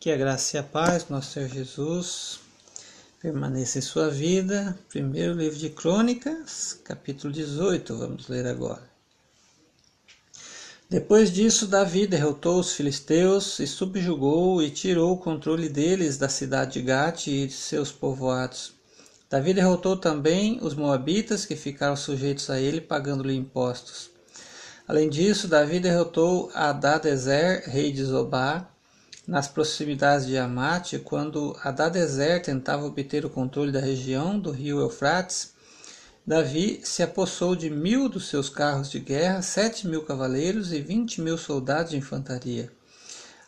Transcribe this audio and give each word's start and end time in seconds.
Que 0.00 0.12
a 0.12 0.16
graça 0.16 0.56
e 0.56 0.60
a 0.60 0.62
paz, 0.62 1.08
nosso 1.08 1.32
Senhor 1.32 1.48
Jesus, 1.48 2.38
permaneça 3.20 3.80
em 3.80 3.82
sua 3.82 4.08
vida. 4.08 4.78
Primeiro 4.88 5.34
livro 5.34 5.58
de 5.58 5.70
Crônicas, 5.70 6.78
capítulo 6.84 7.32
18, 7.32 7.98
vamos 7.98 8.28
ler 8.28 8.46
agora. 8.46 8.88
Depois 10.88 11.32
disso, 11.32 11.66
Davi 11.66 12.06
derrotou 12.06 12.60
os 12.60 12.74
filisteus 12.74 13.58
e 13.58 13.66
subjugou 13.66 14.62
e 14.62 14.70
tirou 14.70 15.14
o 15.14 15.18
controle 15.18 15.68
deles 15.68 16.16
da 16.16 16.28
cidade 16.28 16.74
de 16.74 16.82
Gate 16.82 17.26
e 17.26 17.46
de 17.48 17.54
seus 17.54 17.90
povoados. 17.90 18.74
Davi 19.28 19.52
derrotou 19.52 19.96
também 19.96 20.60
os 20.62 20.74
moabitas 20.74 21.44
que 21.44 21.56
ficaram 21.56 21.96
sujeitos 21.96 22.48
a 22.50 22.60
ele, 22.60 22.80
pagando-lhe 22.80 23.34
impostos. 23.34 24.10
Além 24.86 25.10
disso, 25.10 25.48
Davi 25.48 25.80
derrotou 25.80 26.52
Adadezer, 26.54 27.68
rei 27.68 27.90
de 27.90 28.04
Zobá, 28.04 28.77
nas 29.28 29.46
proximidades 29.46 30.26
de 30.26 30.38
Amate, 30.38 30.98
quando 30.98 31.54
Adadezer 31.62 32.42
tentava 32.42 32.86
obter 32.86 33.26
o 33.26 33.30
controle 33.30 33.70
da 33.70 33.78
região 33.78 34.40
do 34.40 34.50
rio 34.50 34.80
Eufrates, 34.80 35.52
Davi 36.26 36.80
se 36.82 37.02
apossou 37.02 37.54
de 37.54 37.68
mil 37.68 38.08
dos 38.08 38.28
seus 38.28 38.48
carros 38.48 38.90
de 38.90 38.98
guerra, 38.98 39.42
sete 39.42 39.86
mil 39.86 40.02
cavaleiros 40.02 40.72
e 40.72 40.80
vinte 40.80 41.20
mil 41.20 41.36
soldados 41.36 41.90
de 41.90 41.98
infantaria. 41.98 42.72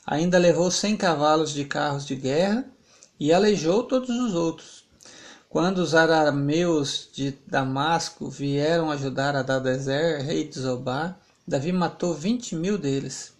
Ainda 0.06 0.36
levou 0.36 0.70
cem 0.70 0.98
cavalos 0.98 1.50
de 1.50 1.64
carros 1.64 2.04
de 2.06 2.14
guerra 2.14 2.66
e 3.18 3.32
aleijou 3.32 3.82
todos 3.82 4.10
os 4.10 4.34
outros. 4.34 4.84
Quando 5.48 5.78
os 5.78 5.94
arameus 5.94 7.08
de 7.10 7.38
Damasco 7.46 8.28
vieram 8.28 8.90
ajudar 8.90 9.34
Adadezer, 9.34 10.22
rei 10.22 10.46
de 10.46 10.60
Zobá, 10.60 11.16
Davi 11.48 11.72
matou 11.72 12.14
vinte 12.14 12.54
mil 12.54 12.76
deles. 12.76 13.39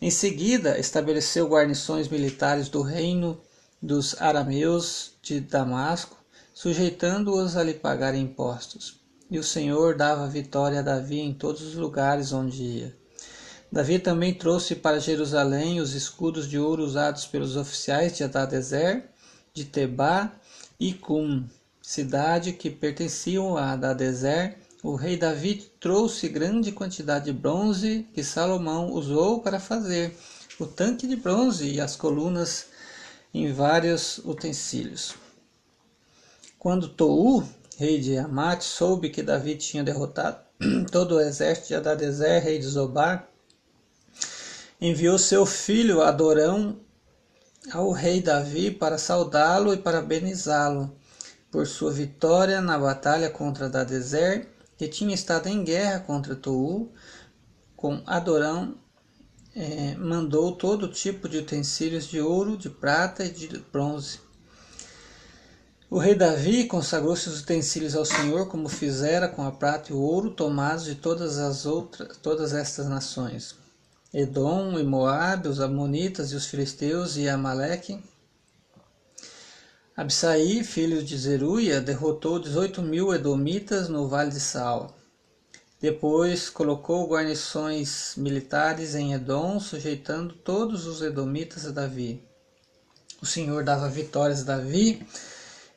Em 0.00 0.10
seguida, 0.10 0.78
estabeleceu 0.78 1.48
guarnições 1.48 2.06
militares 2.08 2.68
do 2.68 2.82
reino 2.82 3.40
dos 3.82 4.14
arameus 4.20 5.14
de 5.20 5.40
Damasco, 5.40 6.16
sujeitando-os 6.54 7.56
a 7.56 7.64
lhe 7.64 7.74
pagar 7.74 8.14
impostos. 8.14 9.00
E 9.28 9.40
o 9.40 9.42
Senhor 9.42 9.96
dava 9.96 10.28
vitória 10.28 10.78
a 10.78 10.82
Davi 10.82 11.18
em 11.18 11.34
todos 11.34 11.62
os 11.62 11.74
lugares 11.74 12.32
onde 12.32 12.62
ia. 12.62 12.96
Davi 13.72 13.98
também 13.98 14.32
trouxe 14.32 14.76
para 14.76 15.00
Jerusalém 15.00 15.80
os 15.80 15.92
escudos 15.94 16.48
de 16.48 16.60
ouro 16.60 16.84
usados 16.84 17.26
pelos 17.26 17.56
oficiais 17.56 18.16
de 18.16 18.22
Adadezer, 18.22 19.10
de 19.52 19.64
Tebá 19.64 20.32
e 20.78 20.94
Cum, 20.94 21.44
cidade 21.82 22.52
que 22.52 22.70
pertenciam 22.70 23.56
a 23.56 23.72
Adadezer 23.72 24.58
o 24.82 24.94
rei 24.94 25.16
Davi 25.16 25.70
trouxe 25.80 26.28
grande 26.28 26.70
quantidade 26.70 27.26
de 27.26 27.32
bronze 27.32 28.06
que 28.14 28.22
Salomão 28.22 28.92
usou 28.92 29.40
para 29.40 29.58
fazer 29.58 30.16
o 30.58 30.66
tanque 30.66 31.06
de 31.06 31.16
bronze 31.16 31.68
e 31.68 31.80
as 31.80 31.96
colunas 31.96 32.66
em 33.34 33.52
vários 33.52 34.18
utensílios. 34.18 35.14
Quando 36.58 36.88
Tou, 36.88 37.44
rei 37.76 38.00
de 38.00 38.16
Amate, 38.16 38.64
soube 38.64 39.10
que 39.10 39.22
Davi 39.22 39.56
tinha 39.56 39.82
derrotado 39.82 40.38
todo 40.90 41.16
o 41.16 41.20
exército 41.20 41.68
de 41.68 41.74
Adadezer, 41.74 42.42
rei 42.42 42.58
de 42.58 42.66
Zobar, 42.66 43.28
enviou 44.80 45.18
seu 45.18 45.44
filho 45.44 46.02
Adorão 46.02 46.78
ao 47.72 47.90
rei 47.90 48.22
Davi 48.22 48.70
para 48.70 48.96
saudá-lo 48.96 49.74
e 49.74 49.76
parabenizá-lo 49.76 50.96
por 51.50 51.66
sua 51.66 51.90
vitória 51.90 52.60
na 52.60 52.78
batalha 52.78 53.28
contra 53.28 53.66
Adadezer 53.66 54.57
que 54.78 54.86
tinha 54.86 55.14
estado 55.14 55.48
em 55.48 55.64
guerra 55.64 55.98
contra 55.98 56.36
Tou, 56.36 56.92
com 57.76 58.00
Adorão, 58.06 58.78
é, 59.54 59.96
mandou 59.96 60.52
todo 60.52 60.86
tipo 60.86 61.28
de 61.28 61.38
utensílios 61.38 62.06
de 62.06 62.20
ouro, 62.20 62.56
de 62.56 62.70
prata 62.70 63.24
e 63.24 63.30
de 63.30 63.48
bronze. 63.72 64.20
O 65.90 65.98
rei 65.98 66.14
Davi 66.14 66.64
consagrou 66.64 67.16
seus 67.16 67.40
utensílios 67.40 67.96
ao 67.96 68.04
Senhor, 68.04 68.46
como 68.46 68.68
fizera 68.68 69.26
com 69.26 69.42
a 69.42 69.50
prata 69.50 69.90
e 69.90 69.94
o 69.94 70.00
ouro 70.00 70.30
tomados 70.30 70.84
de 70.84 70.94
todas 70.94 71.38
as 71.38 71.66
outras, 71.66 72.16
todas 72.18 72.52
estas 72.52 72.86
nações. 72.88 73.56
Edom 74.14 74.78
e 74.78 74.84
Moabe, 74.84 75.48
os 75.48 75.60
amonitas 75.60 76.30
e 76.30 76.36
os 76.36 76.46
filisteus 76.46 77.16
e 77.16 77.28
Amaleque, 77.28 78.00
Absaí, 79.98 80.62
filho 80.62 81.02
de 81.02 81.18
Zeruia, 81.18 81.80
derrotou 81.80 82.38
18 82.38 82.80
mil 82.80 83.12
edomitas 83.12 83.88
no 83.88 84.06
Vale 84.06 84.30
de 84.30 84.38
Sal. 84.38 84.96
Depois 85.80 86.48
colocou 86.48 87.08
guarnições 87.08 88.14
militares 88.16 88.94
em 88.94 89.12
Edom, 89.12 89.58
sujeitando 89.58 90.34
todos 90.34 90.86
os 90.86 91.02
edomitas 91.02 91.66
a 91.66 91.72
Davi. 91.72 92.22
O 93.20 93.26
Senhor 93.26 93.64
dava 93.64 93.88
vitórias 93.88 94.42
a 94.42 94.56
Davi 94.56 95.04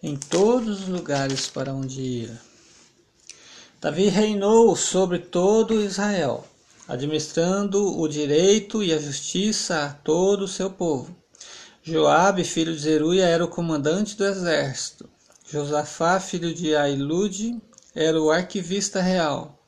em 0.03 0.15
todos 0.15 0.81
os 0.81 0.87
lugares 0.87 1.47
para 1.47 1.73
onde 1.73 1.99
ia. 1.99 2.39
Davi 3.81 4.07
reinou 4.07 4.75
sobre 4.75 5.17
todo 5.17 5.81
Israel, 5.81 6.45
administrando 6.87 7.99
o 7.99 8.07
direito 8.07 8.83
e 8.83 8.93
a 8.93 8.99
justiça 8.99 9.83
a 9.83 9.89
todo 9.89 10.43
o 10.43 10.47
seu 10.47 10.69
povo. 10.69 11.20
Joabe, 11.83 12.43
filho 12.43 12.75
de 12.75 12.81
Zeruia, 12.81 13.25
era 13.25 13.43
o 13.43 13.47
comandante 13.47 14.15
do 14.15 14.23
exército. 14.23 15.09
Josafá, 15.49 16.19
filho 16.19 16.53
de 16.53 16.75
Ailude, 16.75 17.59
era 17.95 18.21
o 18.21 18.29
arquivista 18.29 19.01
real. 19.01 19.59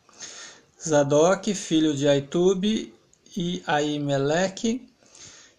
Zadok, 0.80 1.56
filho 1.56 1.96
de 1.96 2.08
Aitube, 2.08 2.94
e 3.36 3.64
Aimeleque, 3.66 4.88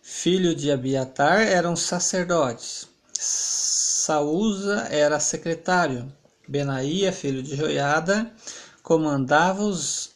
filho 0.00 0.54
de 0.54 0.70
Abiatar, 0.70 1.40
eram 1.40 1.74
sacerdotes. 1.74 2.86
Saúza 3.12 4.86
era 4.92 5.18
secretário. 5.18 6.06
Benaía, 6.46 7.12
filho 7.12 7.42
de 7.42 7.56
Joiada, 7.56 8.32
comandava 8.80 9.64
os 9.64 10.10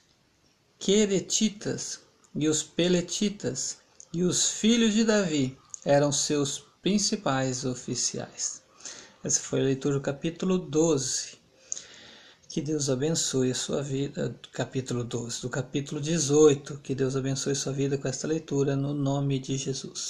Queretitas 0.78 1.98
e 2.32 2.46
os 2.46 2.62
Peletitas 2.62 3.78
e 4.12 4.22
os 4.22 4.48
filhos 4.48 4.94
de 4.94 5.02
Davi 5.02 5.58
eram 5.84 6.10
seus 6.12 6.64
principais 6.82 7.64
oficiais. 7.64 8.62
Essa 9.22 9.40
foi 9.40 9.60
a 9.60 9.64
leitura 9.64 9.94
do 9.94 10.00
capítulo 10.00 10.58
12. 10.58 11.38
Que 12.48 12.62
Deus 12.62 12.88
abençoe 12.88 13.50
a 13.50 13.54
sua 13.54 13.82
vida. 13.82 14.34
Capítulo 14.52 15.04
12. 15.04 15.42
Do 15.42 15.50
capítulo 15.50 16.00
18. 16.00 16.78
Que 16.78 16.94
Deus 16.94 17.14
abençoe 17.14 17.52
a 17.52 17.56
sua 17.56 17.72
vida 17.72 17.98
com 17.98 18.08
esta 18.08 18.26
leitura, 18.26 18.74
no 18.74 18.94
nome 18.94 19.38
de 19.38 19.56
Jesus. 19.56 20.06